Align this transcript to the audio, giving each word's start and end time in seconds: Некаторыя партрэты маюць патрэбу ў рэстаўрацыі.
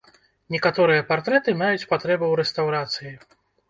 Некаторыя 0.55 1.05
партрэты 1.11 1.55
маюць 1.61 1.87
патрэбу 1.95 2.25
ў 2.27 2.33
рэстаўрацыі. 2.45 3.19